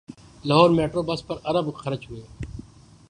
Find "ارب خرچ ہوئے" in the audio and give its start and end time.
1.45-2.21